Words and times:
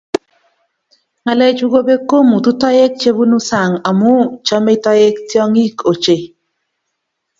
Ngalechu 1.21 1.65
kobek 1.73 2.01
komutu 2.09 2.51
toek 2.61 2.93
che 3.01 3.09
bunu 3.17 3.37
sang 3.49 3.73
amu 3.89 4.11
chamei 4.45 4.79
toek 4.85 5.15
tiong'ik 5.29 5.75
ochei 5.91 6.23